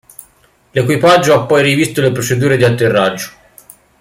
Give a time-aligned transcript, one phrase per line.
[0.71, 3.29] L'equipaggio ha poi rivisto le procedure di atterraggio.